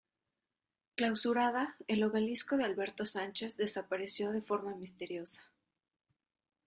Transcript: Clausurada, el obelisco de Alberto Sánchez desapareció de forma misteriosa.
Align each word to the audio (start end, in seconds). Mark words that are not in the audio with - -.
Clausurada, 0.95 1.75
el 1.87 2.03
obelisco 2.03 2.57
de 2.57 2.63
Alberto 2.63 3.05
Sánchez 3.05 3.55
desapareció 3.55 4.31
de 4.31 4.41
forma 4.41 4.73
misteriosa. 4.73 5.43